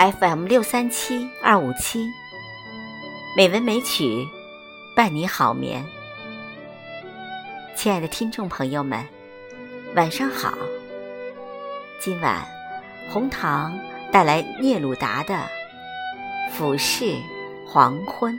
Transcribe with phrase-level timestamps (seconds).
[0.00, 2.10] FM 六三七二五七，
[3.36, 4.26] 美文美曲
[4.96, 5.84] 伴你好眠。
[7.76, 9.06] 亲爱的听众朋友们，
[9.94, 10.56] 晚上好。
[12.00, 12.42] 今晚
[13.10, 13.78] 红糖
[14.10, 15.34] 带来聂鲁达的
[16.50, 17.14] 《俯视
[17.66, 18.34] 黄昏》。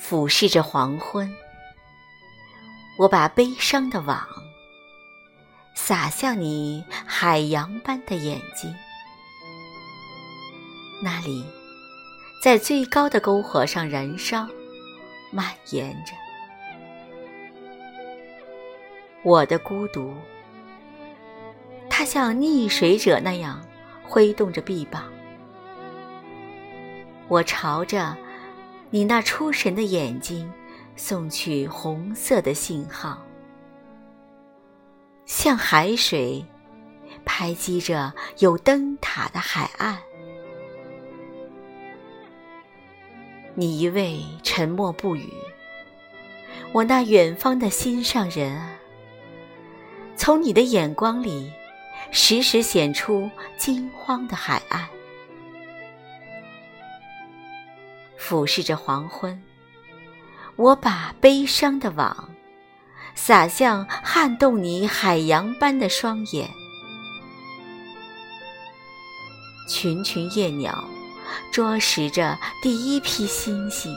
[0.00, 1.30] 俯视着黄昏，
[2.98, 4.26] 我把悲伤的网
[5.74, 8.74] 撒向你海洋般的眼睛。
[11.04, 11.44] 那里，
[12.42, 14.48] 在最高的篝火上燃烧，
[15.30, 16.12] 蔓延着
[19.22, 20.12] 我的孤独。
[21.90, 23.64] 它像溺水者那样
[24.02, 25.04] 挥动着臂膀，
[27.28, 28.16] 我朝着。
[28.92, 30.52] 你那出神的眼睛，
[30.96, 33.24] 送去红色的信号，
[35.26, 36.44] 像海水
[37.24, 39.96] 拍击着有灯塔的海岸。
[43.54, 45.32] 你一味沉默不语，
[46.72, 48.72] 我那远方的心上人啊，
[50.16, 51.52] 从你的眼光里，
[52.10, 54.88] 时时显出惊慌的海岸。
[58.30, 59.42] 俯视着黄昏，
[60.54, 62.30] 我把悲伤的网
[63.16, 66.48] 撒向撼动你海洋般的双眼。
[69.68, 70.84] 群群夜鸟
[71.52, 73.92] 啄食着第一批星星，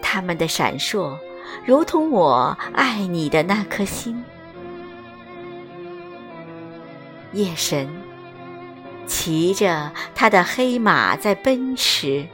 [0.00, 1.18] 它们的闪烁
[1.66, 4.24] 如同我爱你的那颗心。
[7.34, 7.86] 夜神。
[9.24, 12.26] 骑着他的黑马在奔驰，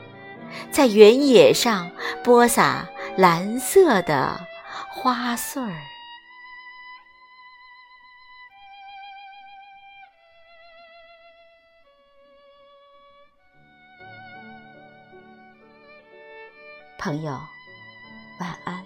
[0.71, 1.91] 在原野上
[2.25, 4.41] 播撒蓝色的
[4.89, 5.83] 花穗儿。
[16.99, 17.39] 朋友，
[18.41, 18.78] 晚安。